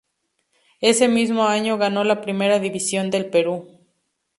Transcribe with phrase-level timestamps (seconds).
[0.81, 3.67] Ese mismo año ganó la Primera División del Perú.